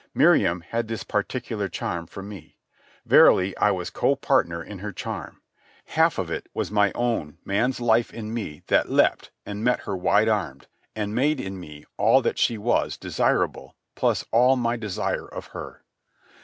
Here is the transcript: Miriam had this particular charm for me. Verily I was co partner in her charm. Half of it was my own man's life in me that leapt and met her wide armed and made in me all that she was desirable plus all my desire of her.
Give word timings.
Miriam 0.15 0.61
had 0.61 0.87
this 0.87 1.03
particular 1.03 1.69
charm 1.69 2.07
for 2.07 2.23
me. 2.23 2.55
Verily 3.05 3.55
I 3.57 3.69
was 3.69 3.91
co 3.91 4.15
partner 4.15 4.63
in 4.63 4.79
her 4.79 4.91
charm. 4.91 5.43
Half 5.85 6.17
of 6.17 6.31
it 6.31 6.49
was 6.55 6.71
my 6.71 6.91
own 6.93 7.37
man's 7.45 7.79
life 7.79 8.11
in 8.11 8.33
me 8.33 8.63
that 8.65 8.89
leapt 8.89 9.29
and 9.45 9.63
met 9.63 9.81
her 9.81 9.95
wide 9.95 10.27
armed 10.27 10.65
and 10.95 11.13
made 11.13 11.39
in 11.39 11.59
me 11.59 11.85
all 11.97 12.23
that 12.23 12.39
she 12.39 12.57
was 12.57 12.97
desirable 12.97 13.75
plus 13.93 14.25
all 14.31 14.55
my 14.55 14.75
desire 14.75 15.27
of 15.27 15.45
her. 15.53 15.83